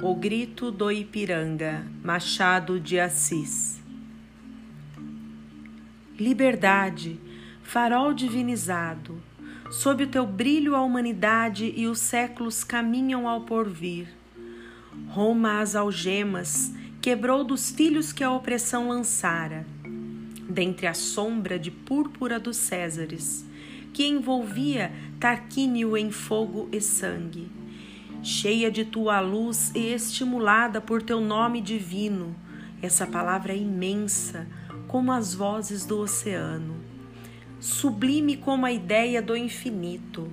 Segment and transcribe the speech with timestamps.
[0.00, 3.82] O Grito do Ipiranga, Machado de Assis.
[6.16, 7.18] Liberdade,
[7.64, 9.20] farol divinizado,
[9.72, 14.06] sob o teu brilho a humanidade e os séculos caminham ao porvir.
[15.08, 16.72] Roma as algemas,
[17.02, 19.66] quebrou dos filhos que a opressão lançara,
[20.48, 23.44] dentre a sombra de púrpura dos Césares,
[23.92, 27.57] que envolvia Tarquínio em fogo e sangue
[28.28, 32.36] cheia de tua luz e estimulada por teu nome divino.
[32.82, 34.46] Essa palavra é imensa,
[34.86, 36.76] como as vozes do oceano,
[37.58, 40.30] sublime como a ideia do infinito,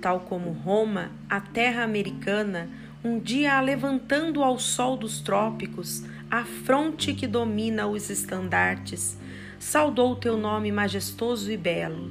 [0.00, 2.70] tal como Roma, a terra americana,
[3.04, 9.18] um dia levantando ao sol dos trópicos, a fronte que domina os estandartes,
[9.58, 12.10] saudou teu nome majestoso e belo,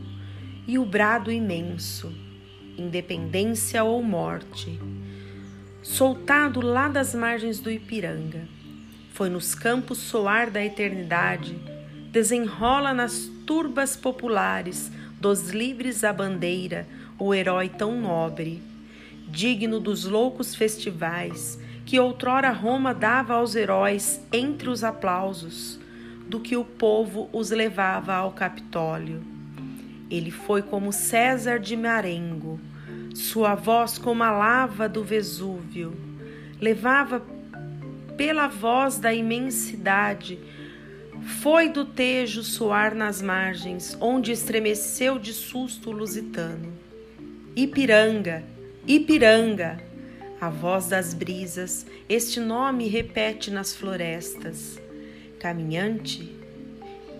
[0.67, 2.13] e o brado imenso,
[2.77, 4.79] independência ou morte
[5.85, 8.47] soltado lá das margens do Ipiranga.
[9.11, 11.55] Foi nos campos soar da eternidade,
[12.11, 16.87] desenrola nas turbas populares dos livres a bandeira,
[17.19, 18.63] o herói tão nobre,
[19.27, 25.79] digno dos loucos festivais que outrora Roma dava aos heróis entre os aplausos,
[26.27, 29.21] do que o povo os levava ao Capitólio.
[30.09, 32.59] Ele foi como César de Marengo,
[33.15, 35.93] sua voz, como a lava do Vesúvio,
[36.59, 37.23] levava
[38.17, 40.37] pela voz da imensidade.
[41.41, 46.73] Foi do tejo soar nas margens, onde estremeceu de susto o lusitano.
[47.55, 48.43] Ipiranga,
[48.85, 49.81] Ipiranga,
[50.39, 54.77] a voz das brisas, este nome repete nas florestas.
[55.39, 56.35] Caminhante,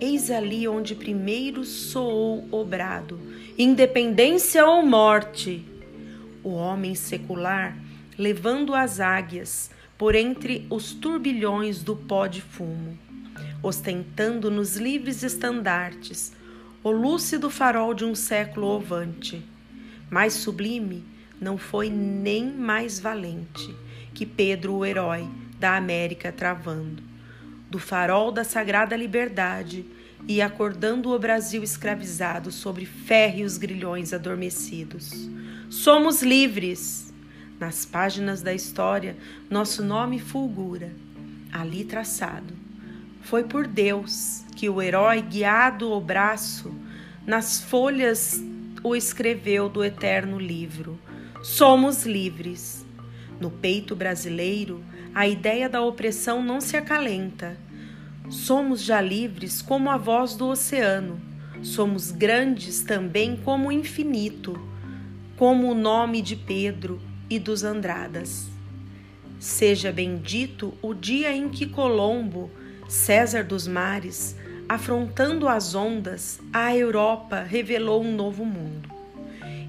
[0.02, 3.18] eis ali onde primeiro soou o brado:
[3.58, 5.64] independência ou morte
[6.46, 7.76] o homem secular
[8.18, 12.98] levando as águias por entre os turbilhões do pó de fumo,
[13.64, 16.32] ostentando nos livres estandartes
[16.84, 19.44] o lúcido farol de um século ovante.
[20.10, 21.04] Mais sublime
[21.42, 23.76] não foi nem mais valente
[24.14, 25.28] que Pedro, o herói
[25.60, 27.02] da América travando,
[27.70, 29.84] do farol da sagrada liberdade
[30.28, 35.28] e acordando o Brasil escravizado sobre férreos grilhões adormecidos.
[35.70, 37.14] Somos livres.
[37.60, 39.16] Nas páginas da história,
[39.50, 40.92] nosso nome fulgura,
[41.52, 42.54] ali traçado.
[43.22, 46.76] Foi por Deus que o herói, guiado o braço,
[47.26, 48.44] nas folhas
[48.84, 51.00] o escreveu do eterno livro.
[51.42, 52.86] Somos livres.
[53.40, 54.84] No peito brasileiro,
[55.14, 57.58] a ideia da opressão não se acalenta.
[58.30, 61.20] Somos já livres como a voz do oceano.
[61.64, 64.60] Somos grandes também como o infinito
[65.36, 68.48] como o nome de Pedro e dos Andradas.
[69.40, 72.50] Seja bendito o dia em que Colombo,
[72.88, 74.36] César dos mares,
[74.68, 78.90] afrontando as ondas, a Europa revelou um novo mundo.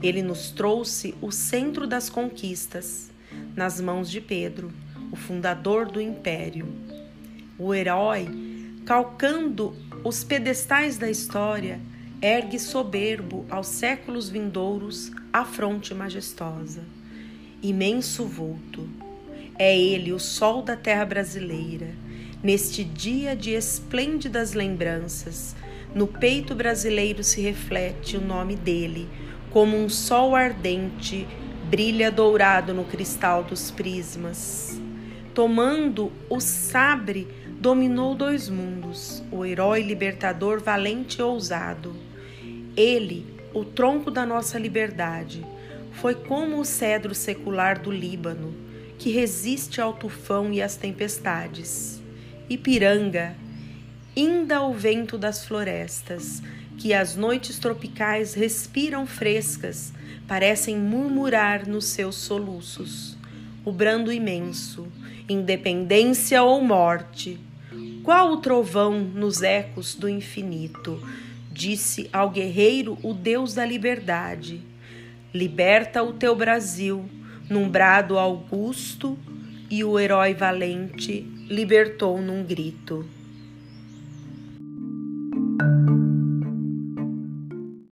[0.03, 3.11] Ele nos trouxe o centro das conquistas,
[3.55, 4.71] nas mãos de Pedro,
[5.11, 6.69] o fundador do império.
[7.59, 8.29] O herói,
[8.85, 11.81] calcando os pedestais da história,
[12.21, 16.83] ergue soberbo aos séculos vindouros a fronte majestosa.
[17.63, 18.89] Imenso vulto,
[19.59, 21.89] é ele o sol da terra brasileira.
[22.43, 25.55] Neste dia de esplêndidas lembranças,
[25.95, 29.09] no peito brasileiro se reflete o nome dele,
[29.51, 31.27] como um sol ardente
[31.69, 34.81] brilha dourado no cristal dos prismas.
[35.35, 37.29] Tomando o sabre,
[37.61, 42.06] dominou dois mundos, o herói libertador valente e ousado
[42.77, 45.45] ele, o tronco da nossa liberdade,
[45.93, 48.55] foi como o cedro secular do Líbano,
[48.99, 52.01] que resiste ao tufão e às tempestades.
[52.49, 53.35] Ipiranga,
[54.15, 56.43] inda o vento das florestas,
[56.79, 59.93] que as noites tropicais respiram frescas,
[60.29, 63.17] parecem murmurar nos seus soluços.
[63.65, 64.87] O brando imenso,
[65.29, 67.39] independência ou morte.
[68.03, 71.01] Qual o trovão nos ecos do infinito?
[71.57, 74.61] Disse ao guerreiro o Deus da liberdade:
[75.33, 77.09] Liberta o teu Brasil,
[77.49, 79.19] num brado augusto,
[79.71, 83.16] e o herói valente libertou num grito.